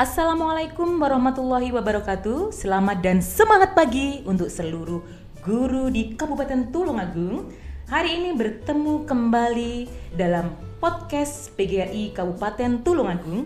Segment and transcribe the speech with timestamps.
[0.00, 2.56] Assalamualaikum warahmatullahi wabarakatuh.
[2.56, 5.04] Selamat dan semangat pagi untuk seluruh
[5.44, 7.52] guru di Kabupaten Tulungagung.
[7.84, 9.74] Hari ini bertemu kembali
[10.16, 13.44] dalam podcast PGRI Kabupaten Tulungagung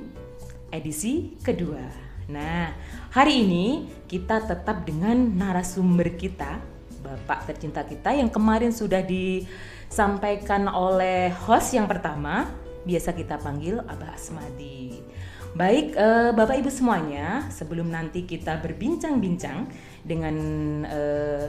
[0.70, 1.91] edisi kedua.
[2.30, 2.71] Nah,
[3.10, 6.62] hari ini kita tetap dengan narasumber kita,
[7.02, 12.46] Bapak tercinta kita yang kemarin sudah disampaikan oleh host yang pertama,
[12.87, 15.02] biasa kita panggil Abah Asmadi.
[15.55, 19.71] Baik, eh, Bapak Ibu semuanya, sebelum nanti kita berbincang-bincang
[20.03, 20.35] dengan
[20.83, 21.47] eh,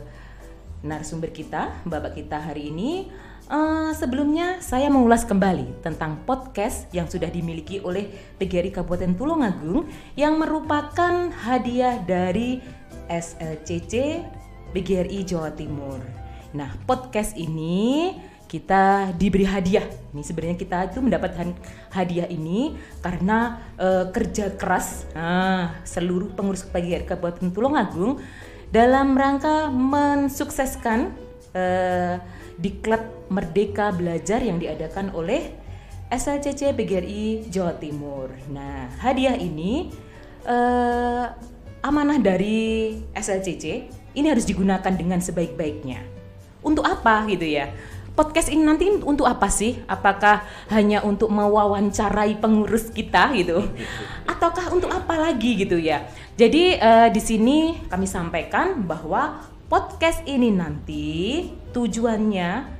[0.85, 3.09] narasumber kita, Bapak kita hari ini,
[3.49, 8.05] eh, sebelumnya saya mengulas kembali tentang podcast yang sudah dimiliki oleh
[8.37, 12.61] PGRI Kabupaten Tulungagung yang merupakan hadiah dari
[13.09, 14.21] SLCC
[14.69, 15.97] PGRI Jawa Timur.
[16.53, 18.13] Nah, podcast ini
[18.55, 19.83] kita diberi hadiah.
[20.15, 21.51] Ini sebenarnya kita itu mendapatkan
[21.91, 28.23] hadiah ini karena uh, kerja keras uh, seluruh pengurus PGRI Kabupaten Tulungagung
[28.71, 31.11] dalam rangka mensukseskan
[31.51, 32.15] uh,
[32.55, 35.51] diklat Merdeka Belajar yang diadakan oleh
[36.07, 38.31] SLCC PGRI Jawa Timur.
[38.55, 39.91] Nah, hadiah ini
[40.47, 41.27] uh,
[41.83, 45.99] amanah dari SLCC ini harus digunakan dengan sebaik-baiknya.
[46.63, 47.69] Untuk apa gitu ya?
[48.15, 49.83] Podcast ini nanti untuk apa sih?
[49.85, 53.61] Apakah hanya untuk mewawancarai pengurus kita gitu?
[54.31, 56.07] Ataukah untuk apa lagi gitu ya?
[56.39, 61.05] Jadi uh, di sini kami sampaikan bahwa podcast ini nanti
[61.75, 62.71] tujuannya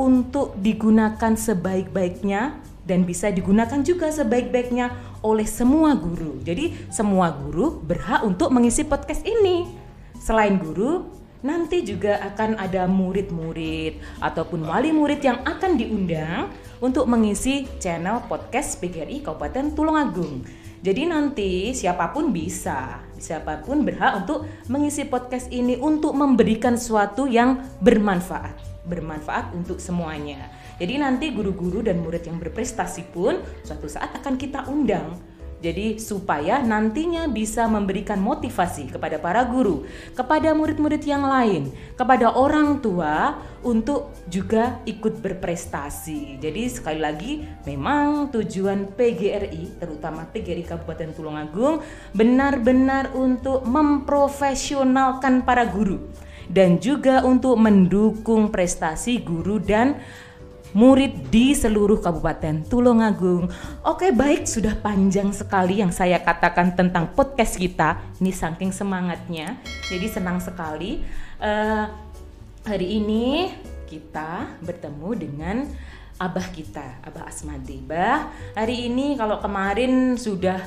[0.00, 2.56] untuk digunakan sebaik-baiknya
[2.88, 6.40] dan bisa digunakan juga sebaik-baiknya oleh semua guru.
[6.40, 9.68] Jadi semua guru berhak untuk mengisi podcast ini.
[10.16, 16.50] Selain guru, nanti juga akan ada murid-murid ataupun wali murid yang akan diundang
[16.82, 20.42] untuk mengisi channel podcast PGRI Kabupaten Tulungagung.
[20.78, 27.26] Jadi nanti siapa pun bisa, siapa pun berhak untuk mengisi podcast ini untuk memberikan sesuatu
[27.26, 30.54] yang bermanfaat, bermanfaat untuk semuanya.
[30.78, 35.18] Jadi nanti guru-guru dan murid yang berprestasi pun suatu saat akan kita undang
[35.58, 39.82] jadi supaya nantinya bisa memberikan motivasi kepada para guru,
[40.14, 46.38] kepada murid-murid yang lain, kepada orang tua untuk juga ikut berprestasi.
[46.38, 47.32] Jadi sekali lagi
[47.66, 51.82] memang tujuan PGRI terutama PGRI Kabupaten Tulungagung
[52.14, 55.98] benar-benar untuk memprofesionalkan para guru
[56.48, 60.00] dan juga untuk mendukung prestasi guru dan
[60.78, 63.50] murid di seluruh Kabupaten Tulungagung.
[63.82, 67.98] Oke, baik, sudah panjang sekali yang saya katakan tentang podcast kita.
[68.22, 69.58] Ini saking semangatnya,
[69.90, 71.02] jadi senang sekali.
[71.42, 71.90] Uh,
[72.62, 73.50] hari ini
[73.90, 75.56] kita bertemu dengan
[76.22, 77.82] abah kita, Abah Asmadi.
[77.82, 80.62] Bah, hari ini kalau kemarin sudah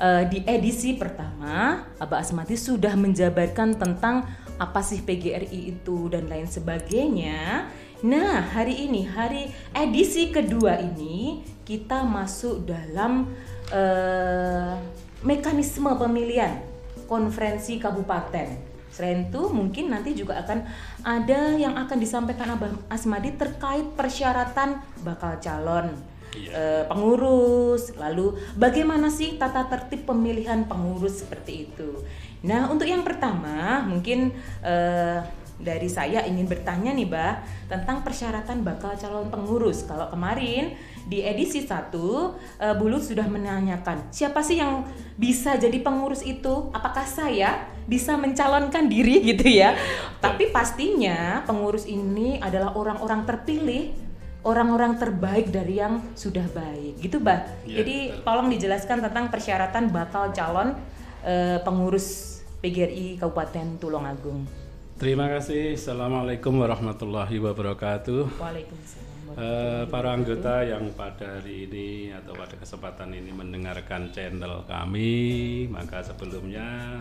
[0.00, 4.24] uh, di edisi pertama, Abah Asmadi sudah menjabarkan tentang
[4.56, 7.68] apa sih PGRI itu dan lain sebagainya.
[8.00, 13.28] Nah, hari ini, hari edisi kedua ini, kita masuk dalam
[13.68, 14.72] uh,
[15.20, 16.64] mekanisme pemilihan
[17.04, 18.56] konferensi kabupaten.
[18.88, 20.64] Selain itu, mungkin nanti juga akan
[21.04, 25.92] ada yang akan disampaikan Abah Asmadi terkait persyaratan bakal calon
[26.32, 26.56] iya.
[26.56, 32.00] uh, pengurus, lalu bagaimana sih tata tertib pemilihan pengurus seperti itu.
[32.48, 34.32] Nah, untuk yang pertama, mungkin
[34.64, 35.20] uh,
[35.60, 37.34] dari saya ingin bertanya nih, Mbak,
[37.68, 39.84] tentang persyaratan bakal calon pengurus.
[39.84, 40.74] Kalau kemarin
[41.06, 42.30] di edisi 1 uh,
[42.76, 44.88] Bulu sudah menanyakan, siapa sih yang
[45.20, 46.72] bisa jadi pengurus itu?
[46.72, 49.76] Apakah saya bisa mencalonkan diri gitu ya?
[50.18, 54.10] Tapi pastinya pengurus ini adalah orang-orang terpilih
[54.40, 57.68] orang-orang terbaik dari yang sudah baik gitu Mbak.
[57.68, 58.24] Ya, Jadi betul.
[58.24, 60.80] tolong dijelaskan tentang persyaratan bakal calon
[61.24, 64.59] uh, pengurus PGRI Kabupaten Tulungagung.
[65.00, 65.80] Terima kasih.
[65.80, 68.36] Assalamualaikum warahmatullahi wabarakatuh.
[68.36, 69.32] Waalaikumsalam.
[69.32, 76.04] Uh, para anggota yang pada hari ini atau pada kesempatan ini mendengarkan channel kami, maka
[76.04, 77.00] sebelumnya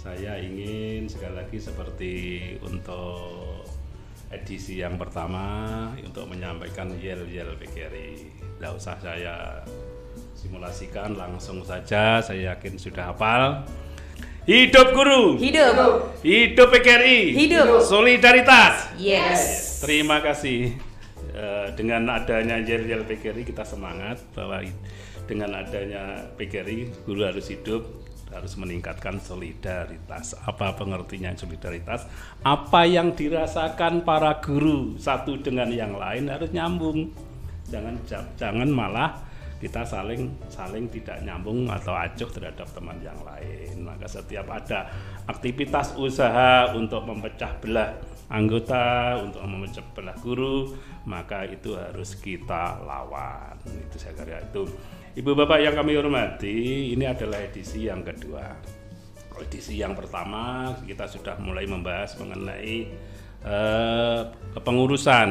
[0.00, 2.14] saya ingin sekali lagi seperti
[2.64, 3.68] untuk
[4.32, 8.32] edisi yang pertama untuk menyampaikan yel-yel PGRI.
[8.56, 9.60] Tidak usah saya
[10.32, 13.60] simulasikan langsung saja, saya yakin sudah hafal
[14.46, 15.34] Hidup guru.
[15.42, 15.74] Hidup.
[16.22, 17.34] Hidup PKRI.
[17.34, 17.82] Hidup.
[17.82, 18.94] Solidaritas.
[18.94, 19.82] Yes.
[19.82, 20.78] Terima kasih.
[21.34, 24.62] Uh, dengan adanya yel-yel PKRI kita semangat bahwa
[25.26, 27.90] dengan adanya PKRI guru harus hidup
[28.30, 30.38] harus meningkatkan solidaritas.
[30.46, 32.06] Apa pengertian solidaritas?
[32.46, 37.10] Apa yang dirasakan para guru satu dengan yang lain harus nyambung.
[37.66, 37.98] Jangan
[38.38, 39.26] jangan malah
[39.66, 43.82] kita saling saling tidak nyambung atau acuh terhadap teman yang lain.
[43.82, 44.86] Maka setiap ada
[45.26, 47.98] aktivitas usaha untuk memecah belah
[48.30, 50.78] anggota, untuk memecah belah guru,
[51.10, 53.58] maka itu harus kita lawan.
[53.66, 54.70] Itu saya kira itu.
[55.18, 58.46] Ibu Bapak yang kami hormati, ini adalah edisi yang kedua.
[59.36, 62.88] Edisi yang pertama kita sudah mulai membahas mengenai
[63.44, 64.20] eh,
[64.56, 65.28] kepengurusan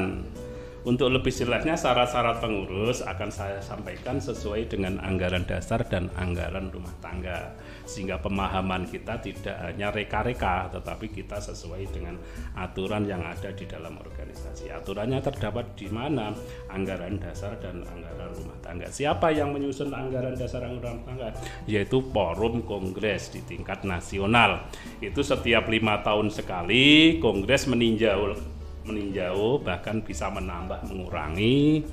[0.85, 6.93] untuk lebih jelasnya syarat-syarat pengurus akan saya sampaikan sesuai dengan anggaran dasar dan anggaran rumah
[7.01, 7.57] tangga
[7.89, 12.21] sehingga pemahaman kita tidak hanya reka-reka tetapi kita sesuai dengan
[12.53, 14.69] aturan yang ada di dalam organisasi.
[14.69, 16.29] Aturannya terdapat di mana?
[16.69, 18.85] Anggaran dasar dan anggaran rumah tangga.
[18.85, 21.33] Siapa yang menyusun anggaran dasar dan rumah tangga?
[21.65, 24.69] Yaitu Forum Kongres di tingkat nasional.
[25.01, 28.54] Itu setiap lima tahun sekali Kongres meninjau
[28.85, 31.83] meninjau bahkan bisa menambah mengurangi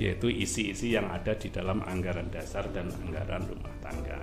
[0.00, 4.16] yaitu isi-isi yang ada di dalam anggaran dasar dan anggaran rumah tangga.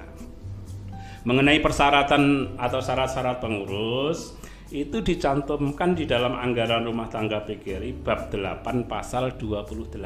[1.27, 4.33] Mengenai persyaratan atau syarat-syarat pengurus
[4.73, 10.01] itu dicantumkan di dalam anggaran rumah tangga PGRI bab 8 pasal 28.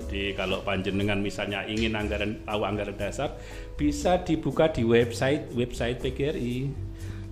[0.00, 3.36] Jadi kalau panjenengan misalnya ingin anggaran tahu anggaran dasar
[3.76, 6.72] bisa dibuka di website website PGRI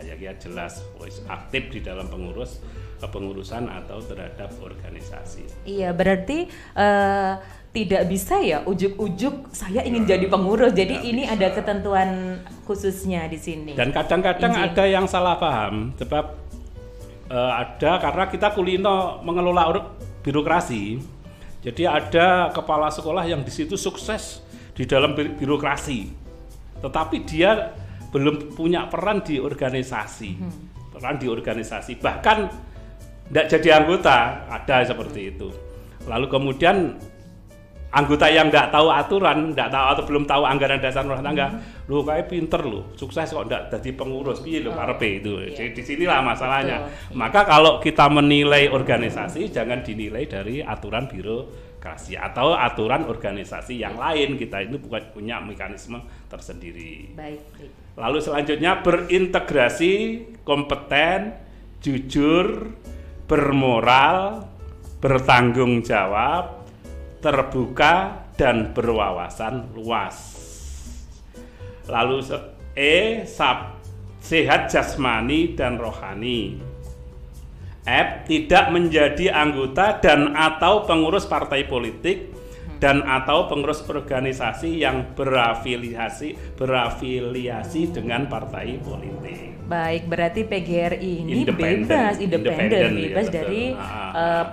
[0.00, 0.80] Ya, ya jelas,
[1.28, 2.62] aktif di dalam pengurus
[3.00, 5.48] kepengurusan atau terhadap organisasi.
[5.64, 10.76] Iya, berarti uh, tidak bisa ya ujuk-ujuk saya ingin jadi pengurus.
[10.76, 11.34] Jadi ini bisa.
[11.34, 12.08] ada ketentuan
[12.68, 13.72] khususnya di sini.
[13.72, 16.24] Dan kadang-kadang ada yang salah paham sebab
[17.32, 21.00] uh, ada karena kita kulino mengelola birokrasi
[21.60, 24.40] jadi ada kepala sekolah yang di situ sukses
[24.72, 26.08] di dalam birokrasi,
[26.80, 27.76] tetapi dia
[28.08, 30.92] belum punya peran di organisasi, hmm.
[30.96, 32.48] peran di organisasi, bahkan
[33.28, 35.52] tidak jadi anggota, ada seperti itu.
[36.08, 36.96] Lalu kemudian
[37.90, 41.90] anggota yang nggak tahu aturan, nggak tahu atau belum tahu anggaran dasar rumah tangga, hmm.
[41.90, 45.32] lu kayak pinter lu, sukses kok nggak jadi pengurus, piye lo oh, itu.
[45.42, 45.50] Iya.
[45.58, 46.86] Jadi di sinilah masalahnya.
[46.86, 47.18] Betul.
[47.18, 54.38] Maka kalau kita menilai organisasi, jangan dinilai dari aturan birokrasi atau aturan organisasi yang lain.
[54.38, 55.98] Kita itu bukan punya mekanisme
[56.30, 57.10] tersendiri.
[57.18, 57.42] Baik.
[57.98, 59.92] Lalu selanjutnya berintegrasi,
[60.46, 61.34] kompeten,
[61.82, 62.70] jujur,
[63.26, 64.46] bermoral,
[65.00, 66.59] bertanggung jawab,
[67.20, 70.16] terbuka dan berwawasan luas.
[71.86, 72.24] Lalu
[72.72, 73.76] E sab,
[74.24, 76.60] sehat jasmani dan rohani.
[77.84, 82.30] F tidak menjadi anggota dan atau pengurus partai politik
[82.80, 89.60] dan atau pengurus organisasi yang berafiliasi berafiliasi dengan partai politik.
[89.68, 94.44] Baik, berarti PGRI ini independen, bebas, independen, bebas ya, dari uh,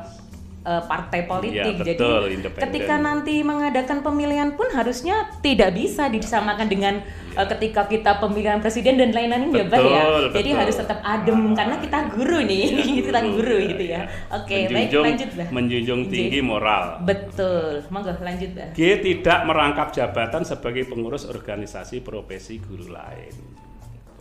[0.67, 1.79] uh, partai politik.
[1.79, 6.99] Ya, betul, Jadi ketika nanti mengadakan pemilihan pun harusnya tidak bisa disamakan dengan
[7.31, 7.39] ya.
[7.39, 10.03] uh, ketika kita pemilihan presiden dan lain-lain ya, Pak ya.
[10.35, 14.01] Jadi harus tetap adem karena kita guru nih, ya, kita guru gitu ya.
[14.35, 15.47] Oke, okay, baik lanjut, Mbak.
[15.55, 16.99] Menjunjung tinggi moral.
[17.07, 17.87] Betul.
[17.87, 18.67] Monggo lanjut, Mbak.
[18.75, 23.57] G tidak merangkap jabatan sebagai pengurus organisasi profesi guru lain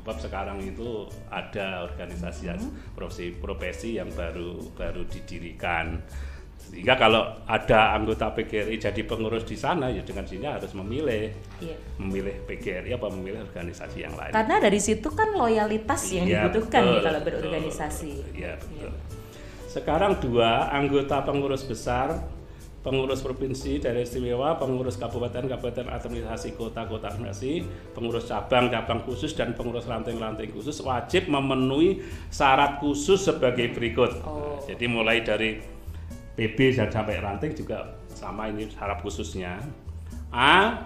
[0.06, 2.94] sebab sekarang itu ada organisasi hmm.
[2.94, 5.98] profesi profesi yang baru baru didirikan
[6.66, 11.30] sehingga kalau ada anggota PGRI jadi pengurus di sana ya dengan sini harus memilih
[11.62, 11.76] iya.
[12.02, 16.82] memilih PGRI apa memilih organisasi yang lain karena dari situ kan loyalitas yang ya, dibutuhkan
[16.82, 18.92] betul, ya kalau berorganisasi betul, ya betul
[19.70, 22.16] sekarang dua anggota pengurus besar
[22.86, 27.66] pengurus provinsi daerah istimewa, pengurus kabupaten, kabupaten administrasi kota, kota administrasi,
[27.98, 34.22] pengurus cabang, cabang khusus dan pengurus ranting-ranting khusus wajib memenuhi syarat khusus sebagai berikut.
[34.22, 34.62] Oh.
[34.70, 35.58] Jadi mulai dari
[36.36, 39.56] PB sampai ranting juga sama ini syarat khususnya.
[40.28, 40.84] A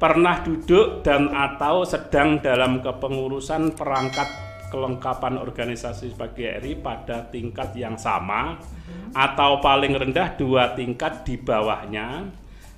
[0.00, 4.28] pernah duduk dan atau sedang dalam kepengurusan perangkat
[4.68, 8.60] kelengkapan organisasi sebagai RI pada tingkat yang sama
[9.16, 12.28] atau paling rendah dua tingkat di bawahnya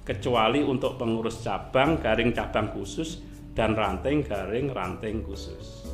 [0.06, 3.22] kecuali untuk pengurus cabang garing cabang khusus
[3.54, 5.86] dan ranting garing ranting khusus.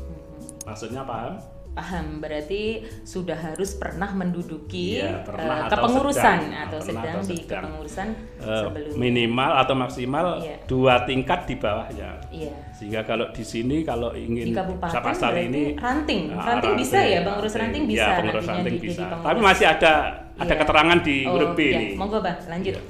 [0.69, 1.56] Maksudnya paham?
[1.77, 6.65] Paham, berarti sudah harus pernah menduduki Iya, pernah atau kepengurusan sedang.
[6.65, 7.63] atau sedang atau di sedang.
[7.63, 8.09] kepengurusan
[8.41, 8.97] Eh, sebelumnya.
[8.97, 10.57] minimal atau maksimal Iya.
[10.65, 12.11] dua tingkat di bawahnya.
[12.33, 12.53] Iya.
[12.73, 16.33] Sehingga kalau di sini kalau ingin Di kabupaten ini ranting.
[16.33, 19.05] Nah, ranting bisa ya, pengurus ranting bisa Ya, pengurus ranting di- bisa.
[19.13, 19.93] Tapi masih ada
[20.33, 20.57] ada Iya.
[20.57, 21.77] keterangan di Oh, huruf B iya.
[21.77, 21.87] ini.
[21.93, 22.73] Monggo, Bang, lanjut.
[22.73, 22.83] Iya.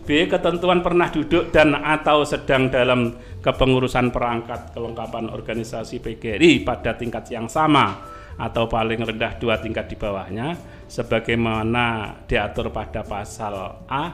[0.00, 0.26] B.
[0.26, 7.44] Ketentuan pernah duduk dan atau sedang dalam kepengurusan perangkat kelengkapan organisasi PGRI pada tingkat yang
[7.46, 10.56] sama atau paling rendah dua tingkat di bawahnya
[10.88, 14.04] sebagaimana diatur pada pasal A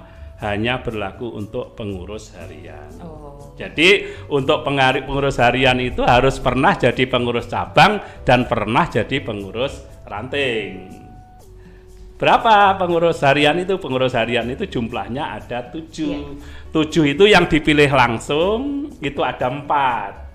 [0.42, 2.92] hanya berlaku untuk pengurus harian.
[3.00, 3.56] Oh.
[3.56, 10.92] Jadi untuk pengurus harian itu harus pernah jadi pengurus cabang dan pernah jadi pengurus ranting.
[12.16, 13.76] Berapa pengurus harian itu?
[13.76, 16.40] Pengurus harian itu jumlahnya ada tujuh.
[16.72, 20.25] Tujuh itu yang dipilih langsung itu ada empat.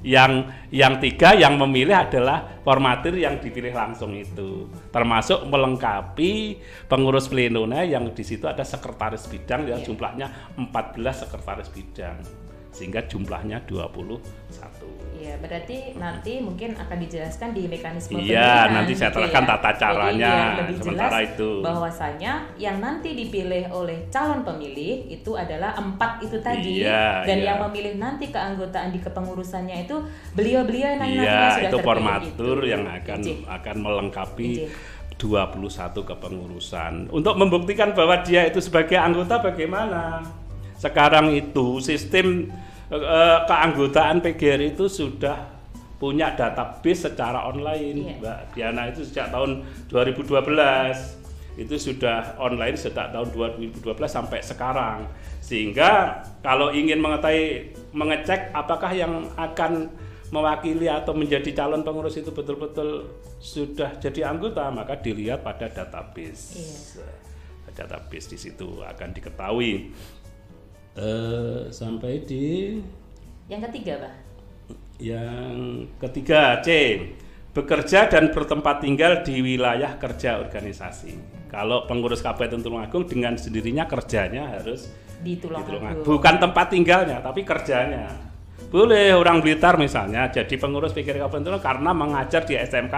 [0.00, 6.56] Yang yang tiga yang memilih adalah formatir yang dipilih langsung itu, termasuk melengkapi
[6.88, 9.86] pengurus plenonya yang di situ ada sekretaris bidang yang Iya.
[9.92, 10.26] jumlahnya
[10.56, 12.16] 14 sekretaris bidang
[12.72, 14.22] sehingga jumlahnya 21.
[15.20, 19.50] Iya, berarti nanti mungkin akan dijelaskan di mekanisme Iya, nanti saya gitu terangkan ya.
[19.52, 21.50] tata Jadi caranya, biar lebih sementara jelas itu.
[21.60, 27.46] bahwasanya yang nanti dipilih oleh calon pemilih itu adalah empat itu tadi Iya, dan iya.
[27.46, 29.96] yang memilih nanti keanggotaan di kepengurusannya itu
[30.32, 31.20] beliau-beliau yang Iya,
[31.52, 32.70] sudah itu formatur itu.
[32.70, 33.34] yang akan Ije.
[33.44, 34.66] akan melengkapi Ije.
[35.20, 35.60] 21
[36.00, 37.12] kepengurusan.
[37.12, 40.24] Untuk membuktikan bahwa dia itu sebagai anggota bagaimana?
[40.74, 42.48] Sekarang itu sistem
[42.90, 45.60] keanggotaan PGRI itu sudah
[46.00, 48.14] punya database secara online, Iya.
[48.18, 48.82] Mbak Diana.
[48.88, 51.20] Itu sejak tahun 2012
[51.60, 55.04] itu sudah online sejak tahun 2012 sampai sekarang.
[55.44, 59.92] Sehingga kalau ingin mengetahui mengecek apakah yang akan
[60.30, 63.10] mewakili atau menjadi calon pengurus itu betul-betul
[63.42, 66.56] sudah jadi anggota maka dilihat pada database.
[66.58, 67.06] Iya.
[67.70, 69.94] database di situ akan diketahui
[70.90, 72.76] Eh, sampai di
[73.46, 74.14] Yang ketiga, Pak.
[75.00, 75.56] yang
[75.96, 76.68] ketiga C
[77.50, 81.16] bekerja dan bertempat tinggal di wilayah kerja organisasi.
[81.48, 86.04] Kalau pengurus Kabupaten Tulungagung dengan sendirinya kerjanya harus Di Tulungagung.
[86.04, 88.08] Bukan tempat tinggalnya, tapi kerjanya.
[88.70, 92.94] Boleh orang Blitar misalnya jadi pengurus PGRI Kabupaten Tulungagung karena mengajar di SMK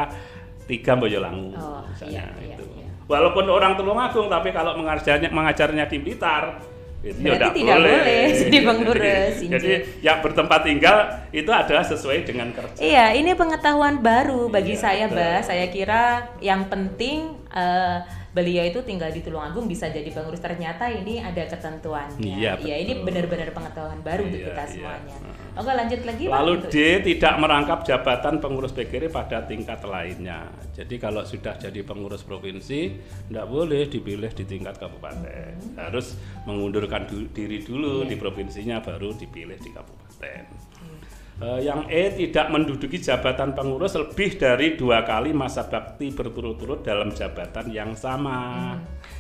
[0.67, 2.65] 3 Boyolangu Oh, misalnya iya, iya, itu.
[2.77, 2.89] iya.
[3.07, 6.61] Walaupun orang Tulungagung tapi kalau mengajarnya mengajarnya di Blitar
[7.03, 9.73] itu ya Berarti nggak tidak boleh jadi pengurus, Jadi, jadi
[10.07, 10.97] yang bertempat tinggal
[11.35, 12.79] itu adalah sesuai dengan kerja.
[12.79, 15.19] Iya, ini pengetahuan baru bagi Iya, saya, betul.
[15.19, 15.41] Mbak.
[15.43, 16.03] Saya kira
[16.39, 17.19] yang penting
[17.51, 17.99] eh,
[18.33, 20.41] beliau itu tinggal di Tulungagung bisa jadi pengurus.
[20.41, 22.41] Ternyata ini ada ketentuannya.
[22.41, 23.05] Iya, ini betul.
[23.13, 24.73] benar-benar pengetahuan baru untuk Iya, kita iya.
[24.73, 25.17] semuanya.
[25.53, 26.25] Oke, lanjut lagi.
[26.33, 30.49] Lalu untuk- D tidak merangkap jabatan pengurus PGRI pada tingkat lainnya.
[30.73, 32.97] Jadi kalau sudah jadi pengurus provinsi,
[33.29, 35.77] tidak boleh dipilih di tingkat kabupaten.
[35.77, 36.17] Harus
[36.49, 38.09] mengundurkan du- diri dulu Iya.
[38.09, 40.45] di provinsinya, baru dipilih di kabupaten.
[41.43, 47.11] Eh, yang E tidak menduduki jabatan pengurus lebih dari dua kali masa bakti berturut-turut dalam
[47.11, 48.22] jabatan yang sama.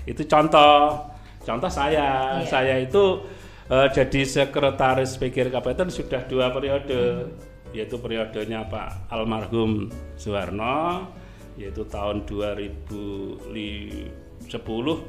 [0.07, 1.07] Itu contoh.
[1.43, 2.47] Contoh saya, Iya.
[2.47, 3.19] saya itu
[3.67, 7.35] eh, jadi sekretaris PGRI Kabupaten sudah dua periode,
[7.75, 11.11] yaitu periodenya Pak almarhum Soeharno,
[11.59, 15.03] yaitu tahun 2010,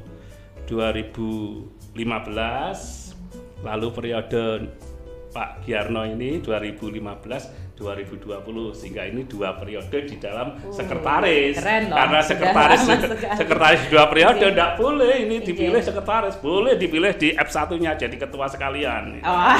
[0.65, 3.13] 2015,
[3.61, 4.73] lalu periode
[5.33, 7.49] Pak Giarno ini 2015
[7.83, 8.23] 2020
[8.71, 11.97] sehingga ini dua periode di dalam Uh, sekretaris keren loh.
[11.97, 12.81] karena sekretaris
[13.35, 14.49] sekretaris dua periode Iya.
[14.49, 15.45] tidak boleh ini Iya.
[15.45, 19.57] dipilih sekretaris boleh dipilih di F1-nya jadi ketua sekalian Oh,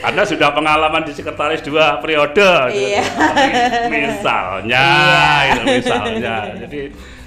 [0.00, 2.90] karena sudah pengalaman di sekretaris dua periode gitu.
[2.90, 3.04] Iya.
[3.88, 5.48] Misalnya Iya.
[5.50, 6.80] itu misalnya jadi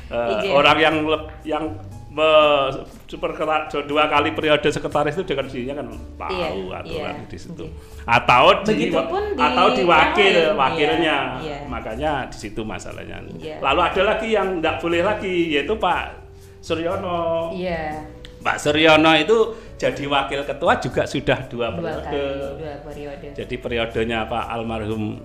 [0.10, 0.52] Iya.
[0.52, 0.96] orang yang
[1.44, 1.64] yang
[2.14, 2.70] me-
[3.06, 3.34] super
[3.82, 7.26] dua kali periode sekretaris itu dengan sendirinya kan tahu Iya, aturan iya.
[7.26, 8.06] di situ Iya.
[8.08, 8.88] atau di di
[9.36, 10.54] atau diwakil lain.
[10.54, 11.58] wakilnya Iya, iya.
[11.66, 13.58] makanya di situ masalahnya Iya.
[13.60, 16.04] lalu ada lagi yang tidak boleh lagi yaitu Pak
[16.60, 17.52] Suryono.
[17.52, 18.06] Iya.
[18.40, 19.38] Pak Suryono itu
[19.76, 22.08] jadi wakil ketua juga sudah dua, Dua periode.
[22.08, 23.28] kali, dua periode.
[23.34, 25.20] Jadi periodenya Pak almarhum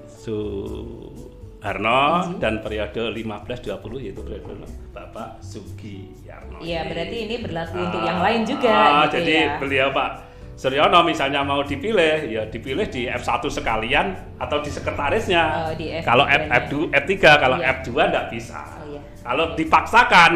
[1.59, 2.01] Suharno
[2.39, 4.55] dan periode 15-20 yaitu periode
[4.89, 6.63] Bapak Sugi Yarno.
[6.63, 9.59] Iya, berarti ini berlaku Ah, untuk yang lain juga ah, gitu jadi ya.
[9.59, 10.11] beliau Pak
[10.55, 14.07] Suryono misalnya mau dipilih, ya dipilih di F1 sekalian
[14.39, 15.43] atau di sekretarisnya.
[15.65, 16.59] Oh, di F3 kalau F, nya.
[16.61, 17.67] F2, F3, kalau Iya.
[17.77, 18.63] F2 enggak bisa.
[18.75, 19.01] Oh, iya.
[19.19, 20.33] Kalau dipaksakan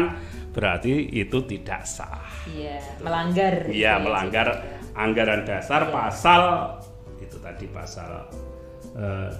[0.51, 2.23] berarti itu tidak sah.
[2.45, 3.53] Iya, melanggar.
[3.63, 4.79] gitu Iya, ya, melanggar sifatnya.
[4.95, 5.91] anggaran dasar Iya.
[5.91, 6.41] pasal
[7.17, 8.11] itu tadi pasal
[8.93, 9.31] eh,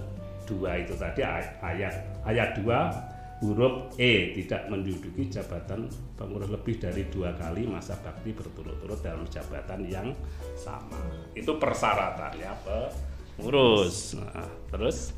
[0.45, 1.95] dua itu tadi ay- ayat
[2.27, 9.03] ayat 2 huruf E tidak menduduki jabatan pengurus lebih dari dua kali masa bakti berturut-turut
[9.03, 10.07] dalam jabatan yang
[10.55, 10.95] sama.
[11.35, 14.15] Itu persyaratannya pengurus.
[14.15, 15.13] Nah, terus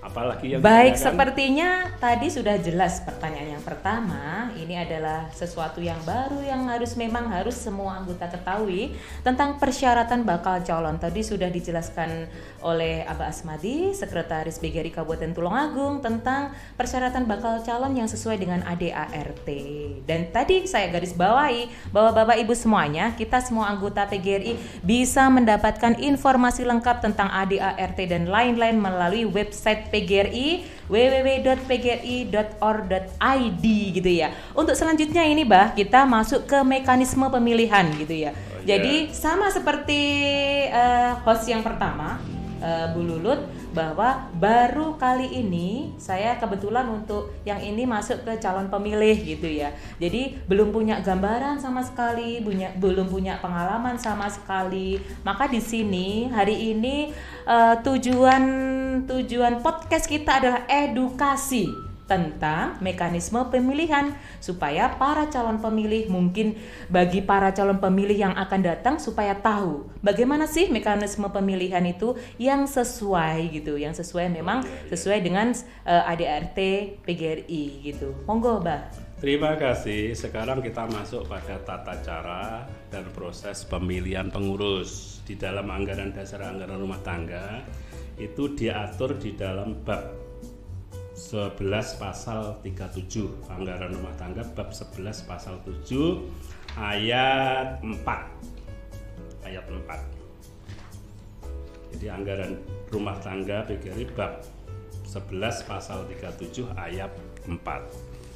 [0.00, 4.48] apalagi yang Baik, sepertinya tadi sudah jelas pertanyaan yang pertama.
[4.56, 10.64] Ini adalah sesuatu yang baru yang harus memang harus semua anggota ketahui tentang persyaratan bakal
[10.64, 10.96] calon.
[10.96, 12.26] Tadi sudah dijelaskan
[12.64, 19.48] oleh Aba Asmadi, Sekretaris BGRI Kabupaten Tulungagung tentang persyaratan bakal calon yang sesuai dengan ADART.
[20.08, 26.00] Dan tadi saya garis bawahi bahwa Bapak Ibu semuanya, kita semua anggota PGRI bisa mendapatkan
[26.00, 32.34] informasi lengkap tentang ADART dan lain-lain melalui website PGRI www.pgri.or.id
[33.94, 34.32] gitu ya.
[34.56, 38.32] Untuk selanjutnya ini Bah, kita masuk ke mekanisme pemilihan gitu ya.
[38.32, 40.00] Oh, Jadi sama seperti
[40.72, 43.40] eh, host yang pertama eh, Bu Lulut
[43.74, 49.74] bahwa baru kali ini saya kebetulan untuk yang ini masuk ke calon pemilih gitu ya.
[49.98, 55.02] Jadi belum punya gambaran sama sekali, punya belum punya pengalaman sama sekali.
[55.26, 57.10] Maka di sini hari ini
[57.48, 58.42] eh, tujuan
[59.10, 64.10] tujuan podcast kita adalah edukasi tentang mekanisme pemilihan
[64.42, 66.58] supaya para calon pemilih mungkin
[66.90, 72.66] bagi para calon pemilih yang akan datang supaya tahu bagaimana sih mekanisme pemilihan itu yang
[72.66, 75.54] sesuai gitu yang sesuai memang sesuai dengan
[75.86, 76.58] eh, ADRT
[77.06, 78.10] PGRI gitu.
[78.26, 78.82] Monggo Mbak.
[79.20, 80.16] Terima kasih.
[80.16, 85.20] Sekarang kita masuk pada tata cara dan proses pemilihan pengurus.
[85.28, 87.60] Di dalam anggaran dasar anggaran rumah tangga
[88.16, 90.19] itu diatur di dalam bab
[91.20, 96.16] 11 pasal 37 anggaran rumah tangga bab 11 pasal 7
[96.80, 102.56] ayat 4 ayat 4 jadi anggaran
[102.88, 104.40] rumah tangga PGRI bab
[105.04, 107.12] 11 pasal 37 ayat
[107.44, 107.60] 4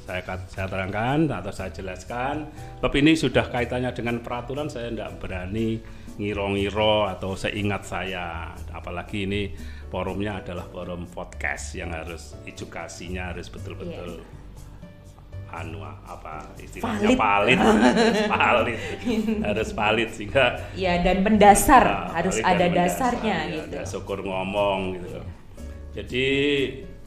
[0.05, 2.45] saya, saya terangkan atau saya jelaskan.
[2.77, 4.69] Bab ini sudah kaitannya dengan peraturan.
[4.69, 5.81] Saya tidak berani
[6.21, 8.53] ngiro-ngiro atau seingat saya.
[8.69, 9.49] Apalagi ini
[9.95, 14.19] forumnya adalah forum podcast yang harus edukasinya harus betul-betul
[15.55, 17.15] anu apa istilahnya?
[17.15, 17.15] Valid.
[17.15, 17.59] valid.
[18.35, 18.79] Valid.
[19.39, 21.85] Harus valid sehingga ya dan mendasar.
[21.87, 23.71] Nah, harus ada mendasar, dasarnya ya, gitu.
[23.71, 25.19] ada syukur ngomong gitu.
[25.95, 26.27] Jadi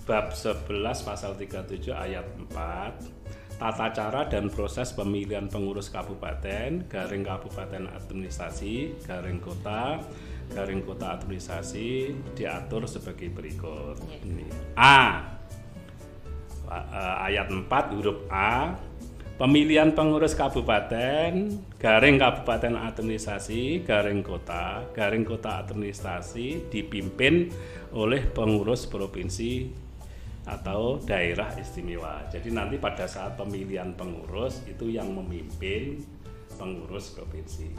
[0.09, 0.65] bab 11
[1.05, 9.45] pasal 37 ayat 4 tata cara dan proses pemilihan pengurus kabupaten garing kabupaten administrasi garing
[9.45, 10.01] kota
[10.53, 13.97] garing kota administrasi diatur sebagai berikut.
[14.09, 14.17] Ya.
[14.25, 14.47] ini.
[14.77, 14.99] A.
[16.69, 18.77] Eh, ayat 4 huruf A.
[19.39, 21.31] Pemilihan pengurus kabupaten
[21.79, 27.47] garing kabupaten administrasi garing kota garing kota administrasi dipimpin
[27.95, 29.71] oleh pengurus provinsi
[30.43, 32.27] atau daerah istimewa.
[32.33, 36.03] Jadi nanti pada saat pemilihan pengurus itu yang memimpin
[36.59, 37.71] pengurus provinsi.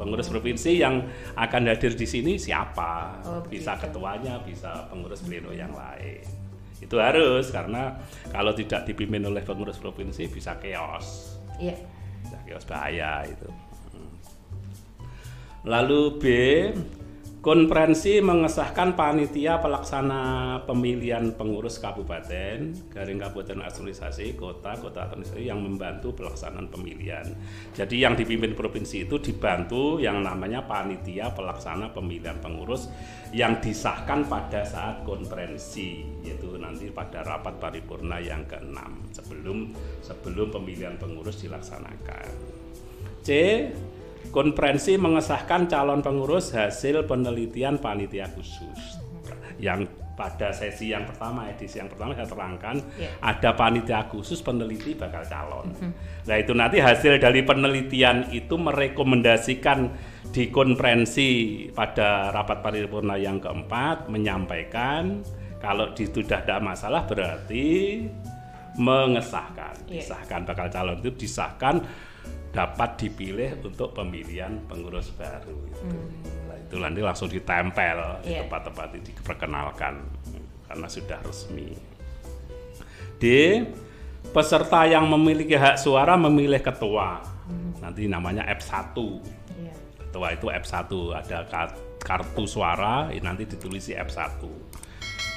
[0.00, 1.04] Pengurus provinsi yang
[1.36, 3.20] akan hadir di sini siapa?
[3.28, 4.00] Oh, bisa begitu.
[4.00, 6.24] ketuanya bisa pengurus pleno yang lain.
[6.80, 7.94] Itu harus karena
[8.32, 11.38] kalau tidak dipimpin oleh pengurus provinsi bisa chaos.
[11.60, 11.76] Iya.
[12.24, 13.48] Bisa chaos bahaya itu.
[13.92, 14.12] Hmm.
[15.68, 16.24] lalu B
[17.42, 26.14] konferensi mengesahkan panitia pelaksana pemilihan pengurus kabupaten garing kabupaten administrasi kota kota administrasi yang membantu
[26.14, 27.26] pelaksanaan pemilihan
[27.74, 32.86] jadi yang dipimpin provinsi itu dibantu yang namanya panitia pelaksana pemilihan pengurus
[33.34, 40.94] yang disahkan pada saat konferensi yaitu nanti pada rapat paripurna yang keenam sebelum sebelum pemilihan
[40.94, 42.30] pengurus dilaksanakan
[43.26, 43.30] C.
[44.32, 48.96] Konferensi mengesahkan calon pengurus hasil penelitian panitia khusus.
[49.60, 53.12] Yang pada sesi yang pertama, edisi yang pertama saya terangkan Iya.
[53.20, 55.72] ada panitia khusus peneliti bakal calon.
[56.22, 59.92] Nah itu nanti hasil dari penelitian itu merekomendasikan
[60.28, 61.28] di konferensi
[61.68, 65.20] pada rapat paripurna yang keempat menyampaikan
[65.58, 68.04] kalau di- sudah ada masalah berarti
[68.72, 70.00] mengesahkan, Iya.
[70.00, 71.84] disahkan bakal calon itu disahkan
[72.52, 75.56] dapat dipilih untuk pemilihan pengurus baru.
[75.66, 75.88] Itu.
[76.46, 78.28] Nah, itu nanti langsung ditempel di Hmm.
[78.28, 78.38] Iya.
[78.44, 79.94] tempat-tempat itu diperkenalkan
[80.66, 81.72] karena sudah resmi.
[83.16, 83.24] D.
[84.22, 87.20] Peserta yang memiliki hak suara memilih ketua.
[87.48, 87.74] Hmm.
[87.80, 88.94] Nanti namanya F1
[89.58, 89.74] Iya.
[89.98, 94.42] ketua itu F1 ada ka- kartu suara nanti ditulisi F1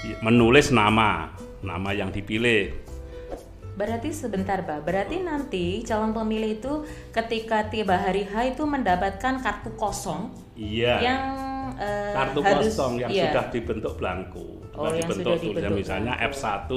[0.04, 1.30] I- menulis nama
[1.62, 2.74] nama yang dipilih
[3.76, 4.88] Berarti sebentar, Pak.
[4.88, 6.74] Berarti nanti calon pemilih itu
[7.12, 11.22] ketika tiba hari H itu mendapatkan kartu kosong iya yang
[11.76, 13.28] eh, kartu harus- kosong yang iya.
[13.30, 16.36] sudah dibentuk belangko Oh, yang sudah tulisan dibentuk misalnya belangko.
[16.40, 16.72] F1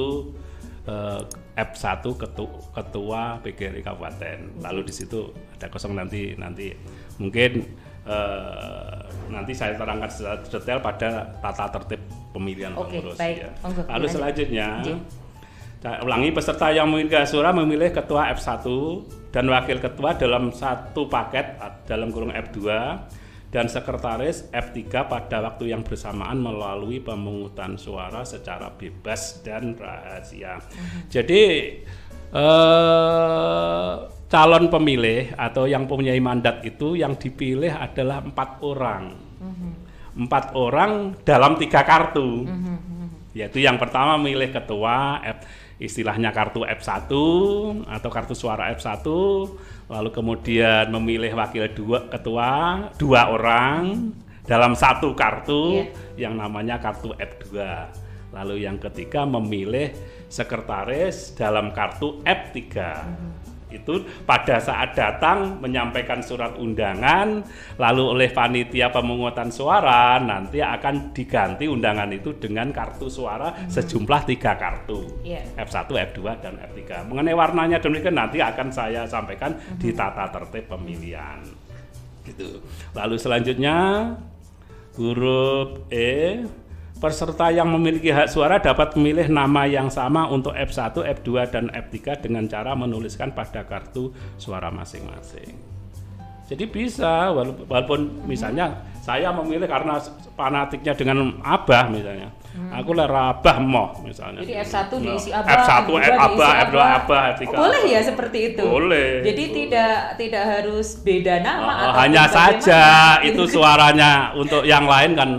[0.87, 1.20] eh,
[1.58, 6.74] F1 ketu- ketua PGRI Kabupaten lalu di situ ada kosong nanti nanti
[7.18, 7.62] mungkin
[8.02, 11.08] eh, nanti saya terangkan secara detail pada
[11.38, 13.37] tata tertib pemilihan pengurus baik.
[13.38, 13.50] ya.
[13.87, 14.11] Lalu lanjut.
[14.11, 14.94] selanjutnya Ji.
[15.78, 18.66] Saya ulangi peserta yang memiliki hak suara memilih ketua F1
[19.30, 21.54] dan wakil ketua dalam satu paket
[21.86, 22.66] dalam kurung F2
[23.54, 30.58] dan sekretaris F3 pada waktu yang bersamaan melalui pemungutan suara secara bebas dan rahasia.
[31.06, 31.42] Jadi
[32.34, 33.94] eh,
[34.26, 39.14] calon pemilih atau yang mempunyai mandat itu yang dipilih adalah empat orang.
[40.18, 42.50] Empat orang dalam tiga kartu
[43.38, 45.38] yaitu yang pertama milih ketua F,
[45.78, 47.06] istilahnya kartu F1
[47.86, 49.06] atau kartu suara F1
[49.88, 52.50] lalu kemudian memilih wakil dua ketua
[52.98, 54.10] dua orang
[54.44, 55.86] dalam satu kartu
[56.18, 56.28] Iya.
[56.28, 57.54] yang namanya kartu F2
[58.34, 59.94] lalu yang ketiga memilih
[60.28, 62.58] sekretaris dalam kartu F3
[63.68, 67.44] itu pada saat datang menyampaikan surat undangan
[67.76, 74.57] lalu oleh panitia pemungutan suara nanti akan diganti undangan itu dengan kartu suara sejumlah tiga
[74.57, 75.04] kartu.
[75.24, 75.44] Iya.
[75.61, 81.44] F1, F2 dan F3 mengenai warnanya demikian nanti akan saya sampaikan di tata tertib pemilihan.
[82.24, 82.61] Gitu.
[82.92, 83.76] Lalu selanjutnya
[84.98, 86.44] huruf E
[86.98, 92.18] peserta yang memiliki hak suara dapat memilih nama yang sama untuk F1, F2 dan F3
[92.18, 95.54] dengan cara menuliskan pada kartu suara masing-masing.
[96.48, 100.00] Jadi bisa walaupun, misalnya saya memilih karena
[100.32, 102.34] fanatiknya dengan Abah misalnya.
[102.74, 104.42] Aku lara Abah moh misalnya.
[104.42, 107.42] Jadi F1 diisi Nah, Abah, F1 F2 diisi Abah, F2 Abah, F3.
[107.46, 108.64] Oh, boleh ya seperti itu?
[108.66, 109.08] Boleh.
[109.22, 112.82] Jadi tidak tidak harus beda nama Oh, atau hanya saja
[113.22, 115.30] itu suaranya untuk yang lain kan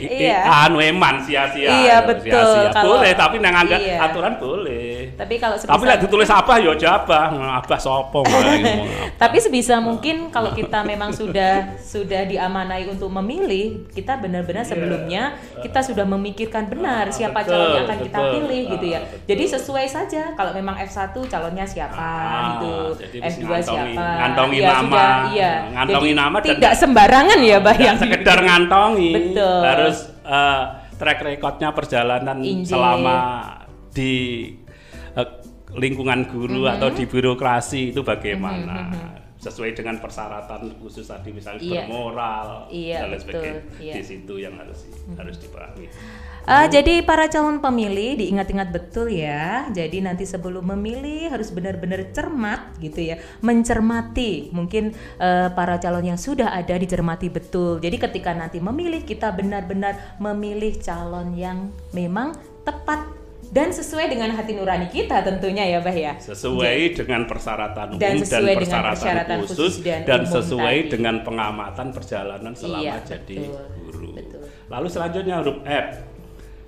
[0.00, 0.38] Iya.
[0.66, 1.68] anu eman sia-sia.
[1.68, 2.32] Iya, ya, betul.
[2.32, 2.70] sia-sia.
[2.72, 3.96] Kalau- boleh, tapi nang iya.
[4.04, 4.95] aturan boleh.
[5.16, 7.26] Tapi kalau Tapi sebisa- lek ditulis apa ya jabah,
[7.56, 9.04] abah sopo mulai ngomong apa.
[9.16, 15.80] Tapi sebisa mungkin kalau kita memang sudah sudah diamanai untuk memilih, kita benar-benar sebelumnya kita
[15.80, 18.32] sudah memikirkan benar Ah, siapa betul, calon yang akan kita betul.
[18.36, 18.98] pilih gitu ya.
[18.98, 19.24] Ah, betul.
[19.26, 23.64] Jadi sesuai saja kalau memang F1 calonnya siapa Ah, gitu, jadi F2 ngantongi-
[23.96, 24.06] siapa.
[24.20, 24.84] ngantongi Ya, nama.
[24.84, 25.52] sudah, iya.
[25.72, 29.10] Ngantongi Jadi nama dan- tidak sembarangan ya, Bah yang sekedar ngantongi.
[29.12, 29.60] Betul.
[29.62, 32.68] Harus eh, track recordnya perjalanan Injil.
[32.68, 33.16] selama
[33.90, 34.12] di
[35.76, 36.72] lingkungan guru Mhm.
[36.76, 38.90] atau di birokrasi itu bagaimana.
[39.36, 41.84] Sesuai dengan persyaratan khusus tadi misalnya Iya.
[41.86, 43.62] bermoral Iya, dan lain sebagainya.
[43.78, 43.94] Iya.
[43.94, 45.86] Di situ yang harus harus dipahami.
[46.46, 49.66] Ah, jadi para calon pemilih diingat-ingat betul ya.
[49.70, 54.54] Jadi nanti sebelum memilih harus benar-benar cermat gitu ya, mencermati.
[54.54, 57.82] Mungkin eh, para calon yang sudah ada dicermati betul.
[57.82, 62.30] Jadi ketika nanti memilih kita benar-benar memilih calon yang memang
[62.62, 63.04] tepat
[63.46, 66.18] dan sesuai dengan hati nurani kita tentunya ya, Bah ya.
[66.18, 70.90] sesuai dengan persyaratan umum Dan dan, sesuai persyaratan, persyaratan khusus, khusus dan dan, sesuai tadi.
[70.90, 74.08] dengan pengamatan perjalanan selama Iya, jadi betul, guru.
[74.14, 74.40] betul.
[74.66, 75.88] Lalu selanjutnya huruf F.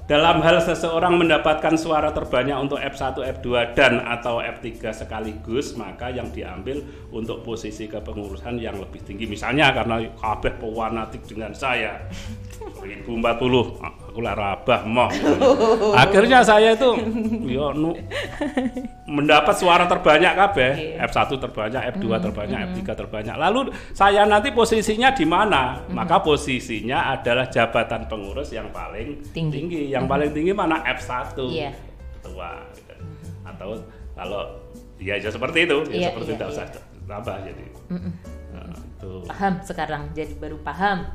[0.09, 6.33] Dalam hal seseorang mendapatkan suara terbanyak untuk F1, F2 dan atau F3 sekaligus, maka yang
[6.33, 6.81] diambil
[7.13, 9.29] untuk posisi kepengurusan yang lebih tinggi.
[9.29, 12.09] Misalnya karena kabeh pewanatik dengan saya.
[12.81, 15.07] 2040 aku lah rabah moh.
[15.95, 16.91] Akhirnya saya itu
[17.47, 17.95] ya nu,
[19.07, 21.07] mendapat suara terbanyak kabeh, Iya.
[21.07, 23.35] F1 terbanyak, F2 terbanyak, F3 terbanyak.
[23.39, 25.87] Lalu saya nanti posisinya di mana?
[25.95, 29.55] Maka posisinya adalah jabatan pengurus yang paling Tinggi.
[29.55, 29.83] tinggi.
[29.95, 30.83] Yang paling tinggi mana?
[30.83, 31.39] F1.
[31.39, 31.71] Iya.
[32.19, 32.51] Ketua.
[32.75, 32.95] gitu.
[33.47, 33.71] Atau
[34.19, 34.43] kalau
[34.99, 36.55] ya, ya seperti itu, ya Iya, seperti iya, tidak iya.
[36.59, 36.67] usah
[37.07, 37.65] tambah jadi.
[38.49, 39.11] Nah, itu.
[39.31, 41.07] paham sekarang jadi baru paham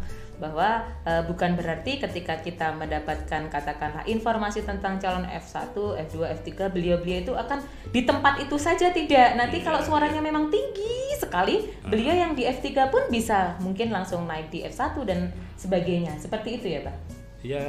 [0.44, 5.72] bahwa eh, bukan berarti ketika kita mendapatkan katakanlah informasi tentang calon F1,
[6.12, 7.64] F2, F3 beliau-beliau itu akan
[7.96, 9.40] di tempat itu saja tidak.
[9.40, 14.28] Nanti Iya, kalau suaranya memang tinggi sekali, beliau yang di F3 pun bisa mungkin langsung
[14.28, 16.20] naik di F1 dan sebagainya.
[16.20, 16.96] Seperti itu ya, Pak?
[17.40, 17.64] Ya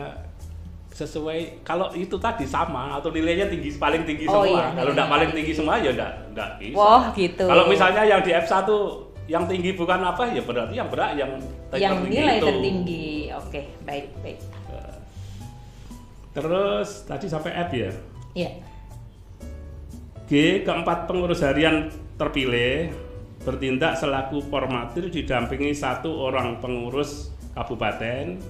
[0.94, 4.46] sesuai kalau itu tadi sama atau nilainya tinggi paling tinggi Oh, semua.
[4.46, 6.76] iya, kalau nilainya enggak paling tinggi semua ya enggak enggak bisa.
[6.78, 7.44] Wah, gitu.
[7.50, 8.62] Kalau misalnya yang di F1
[9.24, 11.32] yang tinggi bukan apa ya berarti yang berat yang
[11.72, 12.46] yang tertinggi nilai itu.
[12.46, 13.08] tertinggi.
[13.34, 14.38] Oke, baik, baik.
[16.34, 17.90] Terus tadi sampai F ya.
[18.34, 18.50] Ya.
[20.26, 22.90] G keempat pengurus harian terpilih
[23.44, 28.40] bertindak selaku formatir didampingi satu orang pengurus kabupaten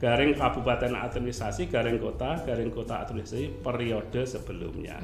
[0.00, 4.96] garing kabupaten administrasi garing kota garing kota administrasi periode sebelumnya.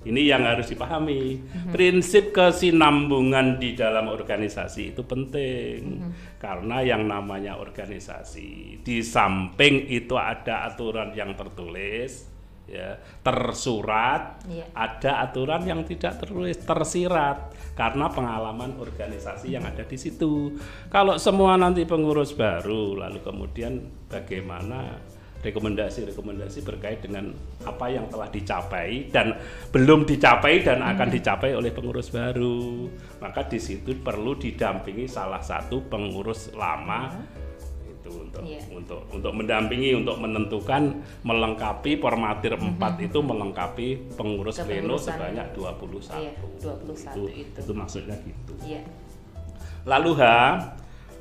[0.00, 1.44] Ini yang harus dipahami.
[1.68, 6.08] Prinsip kesinambungan di dalam organisasi itu penting.
[6.40, 12.29] Karena yang namanya organisasi di samping itu ada aturan yang tertulis
[12.70, 14.64] ya tersurat Iya.
[14.72, 20.54] ada aturan yang tidak tertulis tersirat karena pengalaman organisasi yang ada di situ.
[20.86, 23.72] Kalau semua nanti pengurus baru lalu kemudian
[24.06, 25.02] bagaimana
[25.40, 27.32] rekomendasi-rekomendasi berkait dengan
[27.64, 29.32] apa yang telah dicapai dan
[29.72, 31.16] belum dicapai dan akan Hmm.
[31.16, 32.84] dicapai oleh pengurus baru.
[33.24, 37.16] Maka di situ perlu didampingi salah satu pengurus lama
[38.10, 38.60] itu untuk Iya.
[38.74, 40.82] untuk untuk mendampingi untuk menentukan
[41.22, 46.10] melengkapi formatir 4 itu melengkapi pengurus pleno sebanyak 21.
[46.18, 47.54] Iya, 21 itu.
[47.54, 48.52] itu maksudnya gitu.
[48.66, 48.82] Iya.
[49.86, 50.22] Lalu H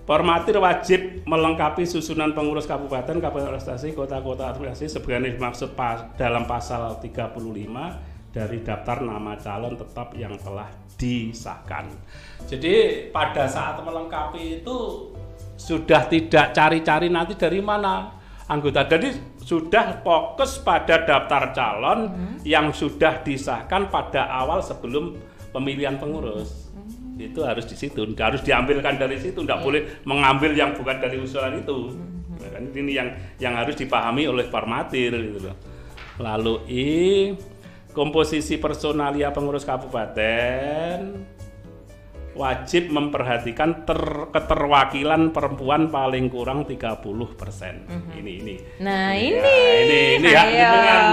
[0.09, 6.97] Formatir wajib melengkapi susunan pengurus kabupaten, kabupaten administrasi, kota-kota administrasi sebagai dimaksud pa- dalam pasal
[6.97, 8.01] 35
[8.33, 10.65] dari daftar nama calon tetap yang telah
[10.97, 11.93] disahkan.
[12.41, 14.77] Jadi pada saat melengkapi itu
[15.59, 18.15] sudah tidak cari-cari nanti dari mana?
[18.47, 18.87] Anggota.
[18.87, 21.99] Jadi sudah fokus pada daftar calon
[22.47, 25.19] yang sudah disahkan pada awal sebelum
[25.51, 26.71] pemilihan pengurus.
[27.19, 28.07] Itu harus di situ.
[28.15, 29.43] Harus diambilkan dari situ.
[29.43, 31.91] Tidak boleh mengambil yang bukan dari usulan itu.
[32.39, 35.59] Ya kan, ini yang yang harus dipahami oleh formatir gitu loh.
[36.23, 36.87] Lalu i
[37.91, 41.19] komposisi personalia pengurus kabupaten
[42.39, 47.83] wajib memperhatikan ter- keterwakilan perempuan paling kurang 30%
[48.15, 49.55] ini ini Nah, Ya, ini.
[49.77, 50.55] ini ini hak Ayo.
[50.55, 51.03] jenengan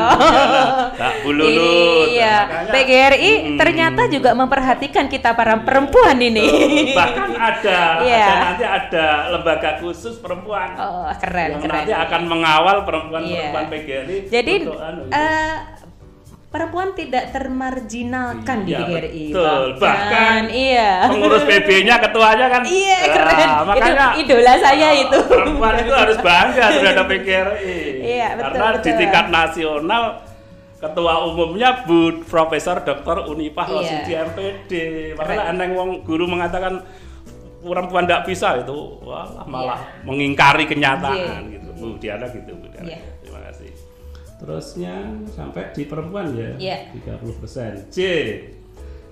[1.00, 3.58] tak bululut Iya, Makanya- PGRI Mm-mm.
[3.58, 6.46] ternyata juga memperhatikan kita para perempuan ini.
[6.94, 8.22] bahkan ada, Iya.
[8.22, 11.74] ada nanti ada lembaga khusus perempuan Oh, keren, yang keren.
[11.82, 13.72] nanti akan mengawal perempuan-perempuan Iya.
[13.72, 14.78] PGRI Jadi untuk
[15.10, 15.54] eh,
[16.56, 19.24] perempuan tidak termarginalkan di Iya, PGRI.
[19.28, 19.62] betul.
[19.76, 20.90] Bahkan iya.
[21.04, 23.48] pengurus PB-nya ketuanya kan Iya, Nah, keren.
[23.68, 25.18] makanya Itu idola saya itu.
[25.22, 28.96] perempuan itu harus bangga terhadap PGRI Iya, betul, karena di betul.
[28.96, 30.02] tingkat nasional
[30.76, 33.28] ketua umumnya Bu Profesor Dr.
[33.28, 33.74] Unipah Iya.
[33.74, 34.72] Rosidi MPD
[35.12, 36.80] makanya aneh wong guru mengatakan
[37.58, 40.04] perempuan tidak bisa itu wah malah Iya.
[40.04, 41.52] mengingkari kenyataan Iya.
[41.52, 43.00] gitu Bu Diana gitu Bu Diana Iya.
[43.20, 43.68] terima kasih
[44.36, 46.78] terusnya sampai di perempuan ya Iya.
[46.92, 47.98] 30% C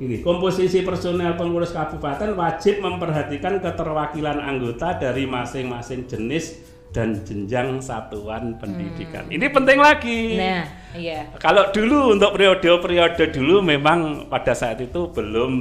[0.02, 8.54] ini komposisi personel pengurus kabupaten wajib memperhatikan keterwakilan anggota dari masing-masing jenis dan jenjang satuan
[8.58, 9.26] pendidikan.
[9.26, 10.34] Ini penting lagi.
[10.34, 10.38] Hmm.
[10.38, 10.62] Nah,
[10.94, 11.20] iya.
[11.42, 15.52] Kalau dulu untuk periode-periode dulu memang pada saat itu belum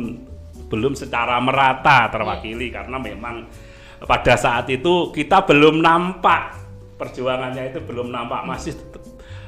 [0.70, 3.46] belum secara merata terwakili karena memang
[4.02, 6.58] pada saat itu kita belum nampak
[6.98, 8.74] perjuangannya itu belum nampak masih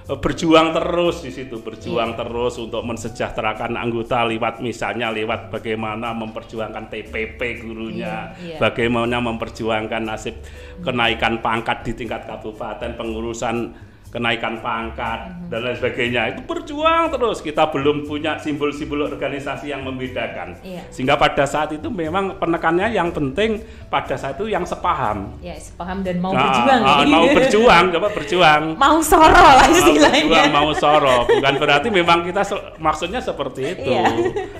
[0.05, 7.65] berjuang terus di situ berjuang terus untuk mensejahterakan anggota lewat misalnya lewat bagaimana memperjuangkan TPP
[7.65, 8.05] gurunya
[8.37, 8.57] Iya, iya.
[8.61, 10.37] bagaimana memperjuangkan nasib
[10.85, 13.73] kenaikan pangkat di tingkat kabupaten pengurusan
[14.15, 15.51] kenaikan pangkat Mhm.
[15.51, 20.88] dan lain sebagainya itu berjuang terus kita belum punya simbol-simbol organisasi yang membedakan Iya.
[20.88, 25.99] sehingga pada saat itu memang penekannya yang penting pada saat itu yang sepaham Ya, sepaham
[25.99, 26.82] dan mau Nah, berjuang.
[26.82, 27.12] ah, ini.
[27.12, 30.23] mau berjuang coba berjuang Mau soro lah mau istilahnya.
[30.23, 34.08] berjuang mau soro bukan berarti memang kita se- maksudnya seperti itu Iya.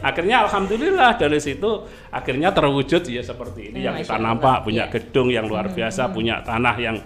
[0.02, 4.92] akhirnya alhamdulillah dari situ akhirnya terwujud ya seperti ini Ya, yang kita nampak punya Iya.
[4.92, 7.00] gedung yang luar biasa punya tanah yang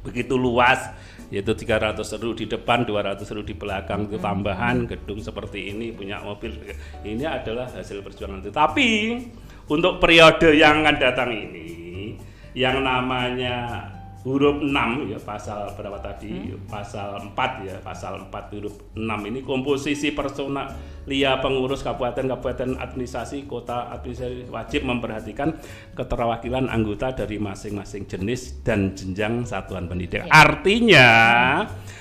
[0.00, 0.80] begitu luas
[1.28, 4.08] yaitu 300 seru di depan 200 seru di belakang.
[4.08, 6.56] Itu tambahan gedung seperti ini punya mobil.
[7.04, 8.40] Ini adalah hasil perjuangan.
[8.40, 9.20] Itu tapi
[9.68, 11.68] untuk periode yang akan datang ini
[12.56, 13.84] yang namanya
[14.26, 16.50] huruf 6 ya pasal berapa tadi?
[16.66, 23.94] Pasal 4 ya pasal 4 huruf 6 ini komposisi personalia pengurus kabupaten kabupaten administrasi kota
[23.94, 25.54] administrasi wajib memperhatikan
[25.94, 31.08] keterwakilan anggota dari masing-masing jenis dan jenjang satuan pendidikan artinya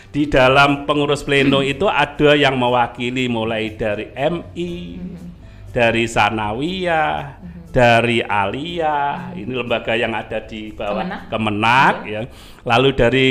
[0.10, 4.73] di dalam pengurus pleno itu ada yang mewakili mulai dari MI
[5.77, 7.38] dari Sanawiyah,
[7.71, 11.21] dari Aliyah, ini lembaga yang ada di bawah Kemenak.
[11.30, 12.21] Kemenak, ya.
[12.63, 13.27] Lalu dari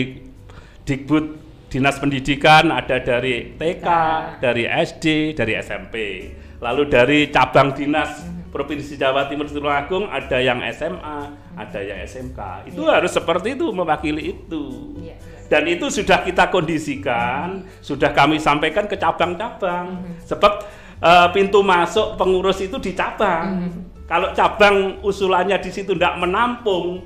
[0.87, 1.25] Dikbud
[1.67, 3.89] dinas pendidikan ada dari TK,
[4.39, 5.95] dari SD, dari SMP.
[6.63, 11.19] Lalu dari cabang dinas Provinsi Jawa Timur Tulungagung ada yang SMA,
[11.53, 12.73] ada yang SMK.
[12.73, 14.97] Itu harus seperti itu mewakili itu.
[14.97, 15.45] Iya, iya.
[15.53, 20.01] Dan itu sudah kita kondisikan, sudah kami sampaikan ke cabang-cabang.
[20.25, 20.53] Sebab
[21.05, 23.69] eh, pintu masuk pengurus itu di cabang.
[24.07, 27.03] Kalau cabang usulannya di situ tidak menampung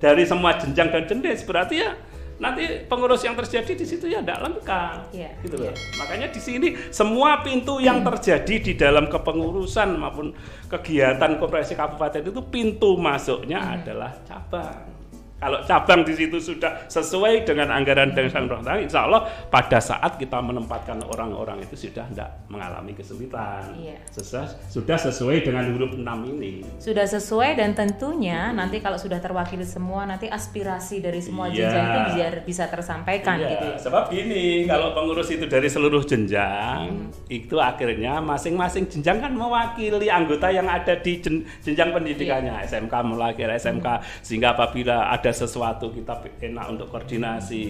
[0.00, 1.92] dari semua jenjang dan jendes, berarti ya
[2.38, 5.12] nanti pengurus yang terjadi di situ ya tidak lengkap.
[5.12, 5.74] Iya, Gitu loh.
[6.00, 10.32] Makanya di sini semua pintu yang terjadi di dalam kepengurusan maupun
[10.70, 14.97] kegiatan koperasi kabupaten itu pintu masuknya adalah cabang.
[15.38, 20.42] Kalau cabang di situ sudah sesuai dengan anggaran dan tangga, insya Allah pada saat kita
[20.42, 23.70] menempatkan orang-orang itu sudah tidak mengalami kesulitan.
[23.78, 24.02] Iya.
[24.10, 26.66] Sesuai- sudah sesuai dengan huruf 6 ini.
[26.82, 31.70] Sudah sesuai dan tentunya nanti kalau sudah terwakili semua nanti aspirasi dari semua Iya.
[31.70, 33.66] jenjang itu biar bisa tersampaikan Iya, gitu.
[33.86, 40.50] Sebab gini, kalau pengurus itu dari seluruh jenjang, itu akhirnya masing-masing jenjang kan mewakili anggota
[40.50, 42.58] yang ada di jen- jenjang pendidikannya.
[42.66, 43.86] SMK mewakili SMK,
[44.20, 47.64] sehingga apabila ada sesuatu kita enak untuk koordinasi,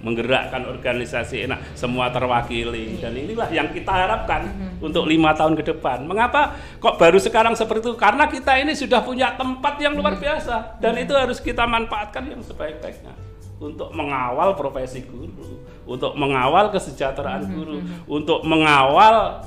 [0.00, 2.96] menggerakkan organisasi enak, semua terwakili.
[3.00, 6.06] Dan inilah yang kita harapkan untuk lima tahun ke depan.
[6.06, 7.94] Mengapa kok baru sekarang seperti itu?
[7.98, 12.40] Karena kita ini sudah punya tempat yang luar biasa, dan itu harus kita manfaatkan yang
[12.40, 13.12] sebaik-baiknya
[13.58, 19.42] untuk mengawal profesi guru, untuk mengawal kesejahteraan guru, untuk mengawal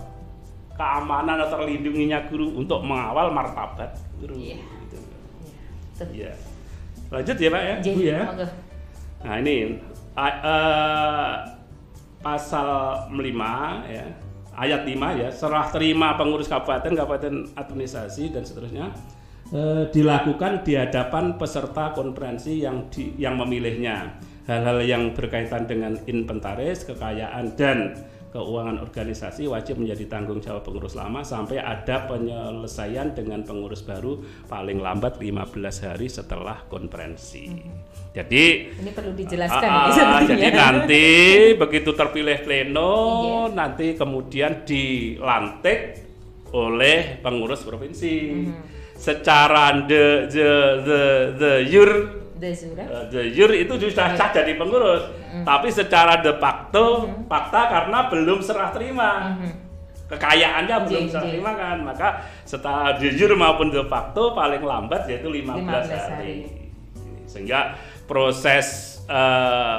[0.75, 4.35] keamanan atau terlindunginya guru, untuk mengawal martabat guru.
[4.35, 4.59] Iya.
[4.59, 4.97] Gitu.
[5.95, 6.09] Tuh.
[6.11, 6.33] Iya.
[7.11, 8.21] Lanjut ya Pak ya, Jadi, Bu ya.
[8.23, 8.47] monggo.
[9.21, 9.55] Nah ini
[10.15, 11.31] a- eh,
[12.23, 12.67] pasal
[13.11, 14.05] 5 ya,
[14.55, 18.87] ayat 5 ya, serah terima pengurus kabupaten, kabupaten administrasi dan seterusnya
[19.51, 24.15] eh, dilakukan di hadapan peserta konferensi yang di, yang memilihnya.
[24.47, 27.93] Hal-hal yang berkaitan dengan inventaris, kekayaan dan
[28.31, 34.79] keuangan organisasi wajib menjadi tanggung jawab pengurus lama sampai ada penyelesaian dengan pengurus baru paling
[34.79, 35.51] lambat 15
[35.83, 37.51] hari setelah konferensi.
[38.11, 40.35] Jadi Ini perlu dijelaskan ah, sepertinya.
[40.35, 41.05] jadi nanti
[41.55, 42.91] begitu terpilih pleno,
[43.47, 43.55] Iya.
[43.55, 45.79] nanti kemudian dilantik
[46.51, 48.15] oleh pengurus provinsi.
[48.31, 48.53] Mhm.
[48.95, 50.49] Secara the the
[50.83, 51.01] the
[51.35, 51.89] the yur
[52.89, 55.45] Uh, the yur itu sudah sah jadi pengurus, Mhm.
[55.45, 59.37] tapi secara de facto fakta karena belum serah terima.
[59.37, 59.51] Mhm.
[60.09, 62.09] Kekayaannya belum Jeng, serah terima kan, maka
[62.43, 66.09] setelah de jure maupun de facto paling lambat yaitu 15, 15 hari.
[66.11, 66.35] hari.
[67.29, 69.77] Sehingga proses eh,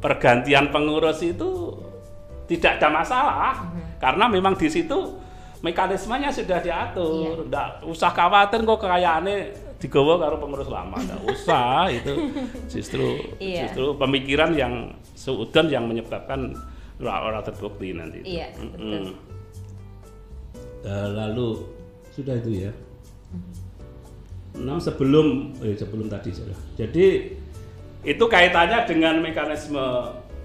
[0.00, 1.76] pergantian pengurus itu
[2.46, 3.54] tidak ada masalah
[4.02, 5.18] karena memang di situ
[5.60, 7.46] mekanismenya sudah diatur.
[7.46, 9.36] Nggak usah khawatir kok kekayaannya
[9.80, 12.12] digawa karo pengurus lama, nggak usah itu
[12.68, 13.66] justru Iya.
[13.66, 16.52] justru pemikiran yang seudon yang menyebabkan
[17.00, 18.20] orang terbukti nanti.
[18.22, 18.76] Iya, Mm-mm.
[18.76, 19.04] betul.
[20.84, 21.48] Eh, lalu
[22.12, 22.72] sudah itu ya.
[24.60, 26.56] Enam sebelum eh, sebelum tadi sudah.
[26.76, 27.32] Jadi
[28.04, 29.80] itu kaitannya dengan mekanisme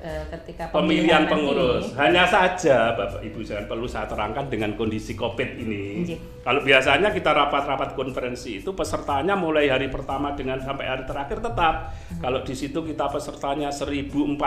[0.06, 1.90] Eh, ketika pemilihan pengurus.
[1.98, 6.06] Hanya saja Bapak Ibu jangan perlu saya terangkan dengan kondisi Covid ini.
[6.06, 6.46] Nggih.
[6.46, 11.98] Kalau biasanya kita rapat-rapat konferensi itu pesertanya mulai hari pertama dengan sampai hari terakhir tetap.
[12.22, 14.38] Kalau di situ kita pesertanya 1040,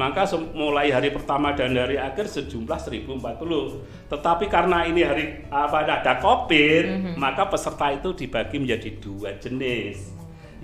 [0.00, 0.24] maka
[0.56, 3.84] mulai hari pertama dan hari akhir sejumlah 1040.
[4.08, 10.13] Tetapi karena ini hari apa ada Covid, maka peserta itu dibagi menjadi dua jenis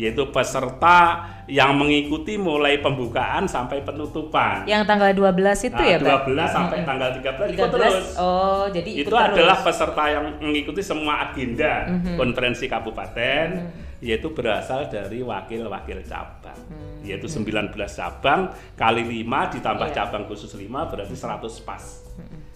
[0.01, 4.65] yaitu peserta yang mengikuti mulai pembukaan sampai penutupan.
[4.65, 6.25] Yang tanggal 12 itu Nah, ya, Pak?
[6.25, 7.75] 12 sampai tanggal 13, ikut 13.
[7.77, 7.97] terus.
[8.17, 9.37] Oh, jadi itu ikut terus.
[9.37, 11.85] adalah peserta yang mengikuti semua agenda
[12.17, 13.49] konferensi kabupaten
[14.01, 16.57] yaitu berasal dari wakil-wakil cabang.
[17.05, 19.97] Yaitu 19 cabang kali 5 ditambah Iya.
[20.01, 21.85] cabang khusus 5 berarti 100 pas.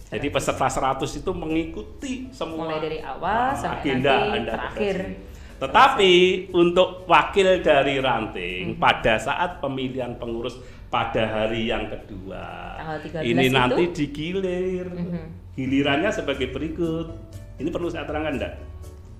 [0.05, 4.95] Jadi peserta 100 itu mengikuti semua Mulai dari awal ah, sampai agenda nanti Anda terakhir.
[4.97, 5.34] konferensi.
[5.65, 6.13] Tetapi
[6.53, 10.61] untuk wakil dari ranting pada saat pemilihan pengurus
[10.93, 13.55] pada hari yang kedua, Tanggal 13 ini itu?
[13.57, 14.87] nanti digilir.
[15.57, 17.09] Gilirannya sebagai berikut.
[17.57, 18.53] Ini perlu saya terangkan enggak?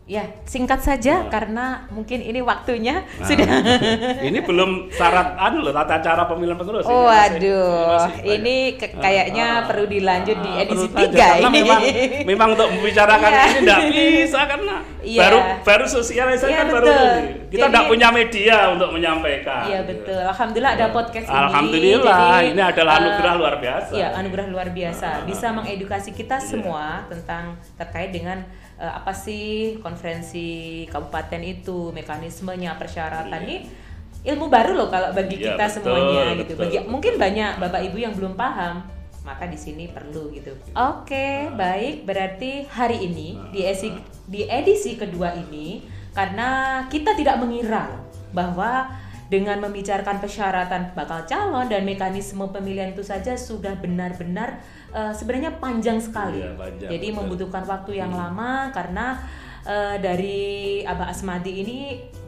[0.05, 1.33] Ya, singkat saja Nah.
[1.33, 3.49] karena mungkin ini waktunya Nah, sudah.
[4.29, 6.85] ini belum syarat anu loh tata cara pemilihan pengurus.
[6.85, 8.37] Oh, Ini waduh, banyak.
[8.37, 11.09] ini ke- kayaknya Ah, perlu dilanjut di ah, edisi perlu saja.
[11.09, 11.49] tiga ini.
[11.57, 11.81] Memang,
[12.21, 13.41] memang untuk membicarakan Iya.
[13.41, 15.19] ini tidak bisa karena Iya.
[15.25, 17.01] baru baru sosialisasi Iya, kan baru betul.
[17.01, 17.33] ini.
[17.49, 19.63] Kita tidak punya media untuk menyampaikan.
[19.65, 20.21] Iya betul.
[20.21, 21.33] Alhamdulillah ada podcast ini.
[21.35, 23.89] Alhamdulillah, ini adalah eh, anugerah luar biasa.
[23.89, 25.07] Iya, anugerah luar biasa.
[25.09, 25.25] Ah.
[25.25, 26.45] Bisa mengedukasi kita Iya.
[26.45, 28.45] semua tentang terkait dengan
[28.76, 30.47] eh, apa sih konferensi
[30.89, 33.59] kabupaten itu, mekanismenya, persyaratannya.
[33.61, 33.84] Iya.
[34.26, 36.38] ilmu baru loh kalau bagi Iya, kita betul, semuanya gitu.
[36.41, 36.89] betul, Bagi betul.
[36.89, 38.82] mungkin banyak Bapak Ibu yang belum paham,
[39.21, 40.49] maka di sini perlu gitu.
[40.73, 42.09] Oke, baik.
[42.09, 43.93] Berarti hari ini di edisi
[44.26, 45.86] di edisi kedua ini
[46.17, 47.86] karena kita tidak mengira
[48.34, 48.89] bahwa
[49.26, 54.61] dengan membicarakan persyaratan bakal calon dan mekanisme pemilihan itu saja sudah benar-benar
[54.93, 56.41] eh, sebenarnya panjang sekali.
[56.41, 59.17] Iya, panjang, Jadi membutuhkan waktu yang lama karena
[59.65, 60.45] eh, dari
[60.86, 61.78] Abah Asmadi ini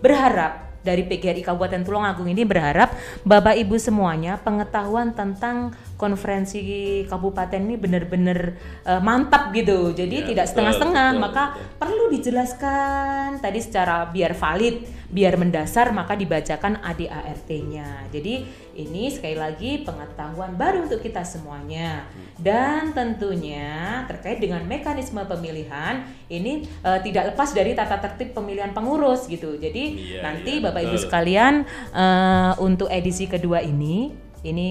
[0.02, 2.95] berharap dari PGRI Kabupaten Tulungagung ini berharap
[3.28, 6.62] Bapak Ibu semuanya pengetahuan tentang konferensi
[7.10, 8.39] kabupaten ini benar-benar
[8.86, 9.91] eh, mantap gitu.
[9.98, 11.78] Jadi Ya, tidak setengah-setengah, maka betul.
[11.82, 18.14] perlu dijelaskan tadi secara biar valid, biar mendasar maka dibacakan ADART-nya.
[18.14, 18.34] Jadi
[18.78, 22.06] ini sekali lagi pengetahuan baru untuk kita semuanya.
[22.38, 29.26] Dan tentunya terkait dengan mekanisme pemilihan ini eh, tidak lepas dari tata tertib pemilihan pengurus
[29.26, 29.58] gitu.
[29.58, 34.14] Jadi Iya, nanti iya, Bapak Ibu sekalian eh, untuk edisi kedua ini
[34.45, 34.70] ini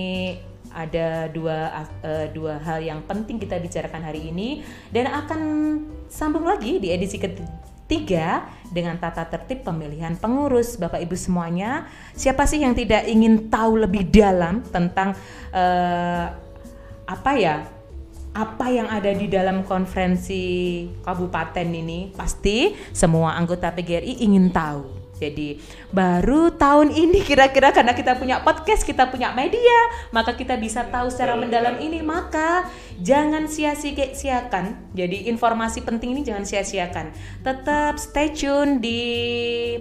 [0.77, 4.61] ada dua eh, dua hal yang penting kita bicarakan hari ini
[4.93, 5.41] dan akan
[6.13, 11.89] sambung lagi di edisi ketiga dengan tata tertib pemilihan pengurus Bapak Ibu semuanya.
[12.13, 15.17] Siapa sih yang tidak ingin tahu lebih dalam tentang
[15.57, 16.27] eh,
[17.09, 17.65] apa ya?
[18.37, 22.13] Apa yang ada di dalam konferensi kabupaten ini?
[22.13, 24.96] Pasti semua anggota PGRI ingin tahu.
[25.17, 25.57] Jadi
[25.93, 29.79] baru tahun ini kira-kira karena kita punya podcast, kita punya media,
[30.13, 32.05] maka kita bisa tahu secara mendalam ini.
[32.05, 32.69] Maka
[33.01, 34.93] jangan sia-siakan.
[34.93, 37.13] Jadi informasi penting ini jangan sia-siakan.
[37.41, 39.01] Tetap stay tune di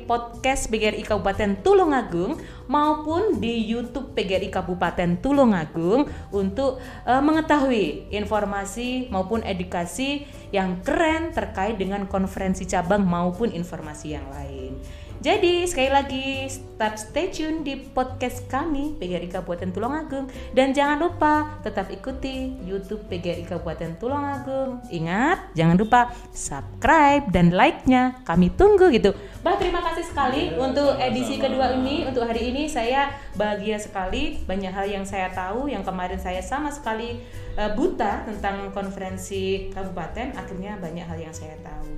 [0.08, 2.40] podcast PGRI Kabupaten Tulungagung
[2.72, 10.26] maupun di YouTube PGRI Kabupaten Tulungagung untuk eh, mengetahui informasi maupun edukasi
[10.56, 14.80] yang keren terkait dengan konferensi cabang maupun informasi yang lain.
[15.26, 21.57] Jadi sekali lagi tetap stay tune di podcast kami PGRI Kabupaten Tulungagung dan jangan lupa
[21.65, 24.86] tetap ikuti YouTube PGRI Kabupaten Tulungagung.
[24.93, 28.21] Ingat jangan lupa subscribe dan like-nya.
[28.21, 29.17] Kami tunggu gitu.
[29.41, 34.69] Bah terima kasih sekali untuk edisi kedua ini untuk hari ini saya bahagia sekali banyak
[34.69, 37.17] hal yang saya tahu yang kemarin saya sama sekali
[37.57, 41.89] eh, buta tentang konferensi kabupaten akhirnya banyak hal yang saya tahu.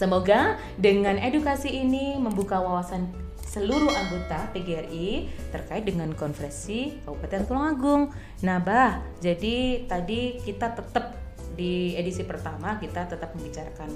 [0.00, 3.12] Semoga dengan edukasi ini membuka wawasan
[3.44, 8.08] seluruh anggota PGRI terkait dengan konferensi Kabupaten Tulungagung.
[8.40, 11.20] Nah, Bah, jadi tadi kita tetap
[11.52, 13.90] di edisi pertama kita tetap membicarakan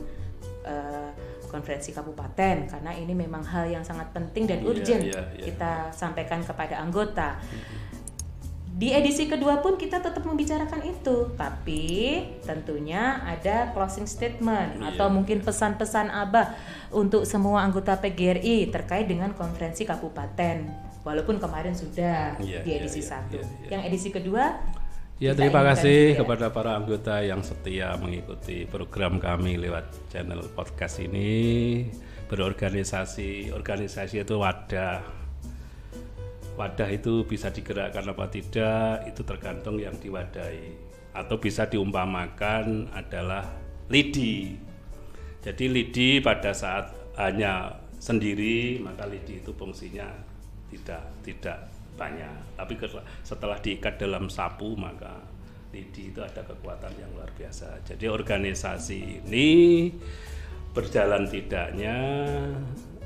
[0.68, 1.10] eh,
[1.48, 5.44] konferensi kabupaten karena ini memang hal yang sangat penting dan Iya, urgent iya, iya.
[5.48, 7.40] kita sampaikan kepada anggota.
[8.74, 14.98] Di edisi kedua pun kita tetap membicarakan itu, tapi tentunya ada closing statement Iya.
[14.98, 16.58] atau mungkin pesan-pesan Abah
[16.90, 20.66] untuk semua anggota PGRI terkait dengan konferensi kabupaten.
[21.06, 23.38] Walaupun kemarin sudah Iya, di iya, edisi iya, satu.
[23.38, 23.68] iya, iya.
[23.78, 24.44] Yang edisi kedua
[25.22, 26.26] Ya terima kasih juga.
[26.26, 31.86] kepada para anggota yang setia mengikuti program kami lewat channel podcast ini
[32.26, 35.23] berorganisasi organisasi itu wadah
[36.54, 40.94] wadah itu bisa digerakkan apa tidak itu tergantung yang diwadahi.
[41.14, 43.46] Atau bisa diumpamakan adalah
[43.86, 44.58] lidi.
[45.44, 47.70] Jadi lidi pada saat hanya
[48.02, 50.10] sendiri maka lidi itu fungsinya
[50.72, 51.58] tidak tidak
[51.94, 52.58] banyak.
[52.58, 52.74] Tapi
[53.22, 55.22] setelah diikat dalam sapu maka
[55.70, 57.82] lidi itu ada kekuatan yang luar biasa.
[57.86, 59.48] Jadi organisasi ini
[60.74, 61.96] berjalan tidaknya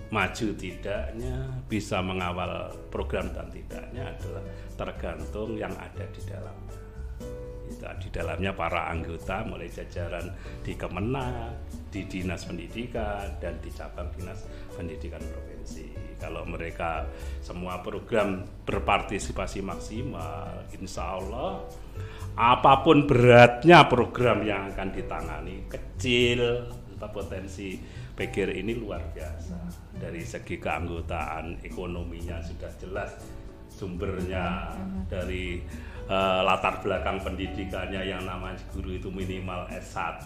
[0.09, 1.37] maju tidaknya
[1.69, 4.45] bisa mengawal program dan tidaknya adalah
[4.79, 6.79] tergantung yang ada di dalamnya
[7.69, 10.33] itu di dalamnya para anggota mulai jajaran
[10.65, 11.53] di Kemenang,
[11.93, 15.93] di Dinas Pendidikan dan di cabang Dinas Pendidikan Provinsi.
[16.19, 17.07] Kalau mereka
[17.39, 21.63] semua program berpartisipasi maksimal, insya Allah
[22.35, 26.67] apa pun beratnya program yang akan ditangani kecil,
[26.99, 27.79] potensi
[28.19, 29.78] PGR ini luar biasa.
[29.99, 33.11] Dari segi keanggotaan ekonominya sudah jelas
[33.69, 34.75] sumbernya
[35.07, 35.61] dari
[36.09, 40.25] eh, latar belakang pendidikannya yang namanya guru itu minimal S1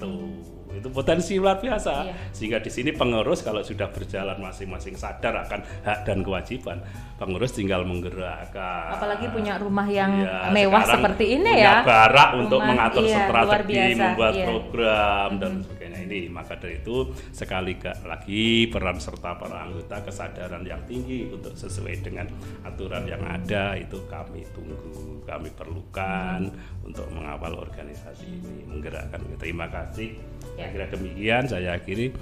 [0.72, 2.14] itu potensi luar biasa Iya.
[2.32, 6.80] sehingga di sini pengurus kalau sudah berjalan masing-masing sadar akan hak dan kewajiban
[7.18, 11.84] pengurus tinggal menggerakkan apalagi punya rumah yang Iya, mewah seperti ini punya ya.
[11.84, 14.46] barak untuk Rumah, mengatur iya, strategi membuat iya.
[14.48, 15.81] program dan sebagainya
[16.12, 22.04] ini maka dari itu sekali lagi peran serta para anggota kesadaran yang tinggi untuk sesuai
[22.04, 22.28] dengan
[22.68, 24.76] aturan yang ada itu kami tunggu
[25.24, 26.52] kami perlukan
[26.84, 30.14] untuk mengawal organisasi ini menggerakkan terima kasih
[30.52, 30.68] Ya.
[30.68, 32.12] saya kira demikian saya akhiri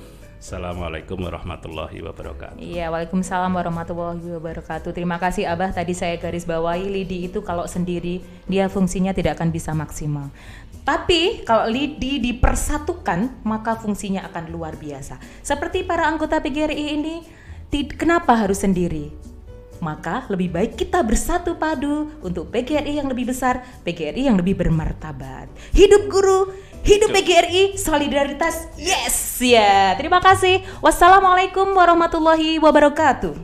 [0.41, 2.65] Assalamualaikum warahmatullahi wabarakatuh.
[2.65, 4.89] Iya, Waalaikumsalam warahmatullahi wabarakatuh.
[4.97, 5.69] Terima kasih Abah.
[5.69, 10.33] Tadi saya garis bawahi lidi itu kalau sendiri dia fungsinya tidak akan bisa maksimal.
[10.83, 15.21] Tapi kalau lidi dipersatukan maka fungsinya akan luar biasa.
[15.45, 17.23] Seperti para anggota PGRI ini,
[17.97, 19.13] kenapa harus sendiri?
[19.81, 25.49] Maka lebih baik kita bersatu padu untuk PGRI yang lebih besar, PGRI yang lebih bermartabat.
[25.73, 29.93] Hidup guru, Hidup PGRI, solidaritas, yes ya.
[30.01, 30.65] Terima kasih.
[30.81, 33.37] Wassalamualaikum warahmatullahi wabarakatuh.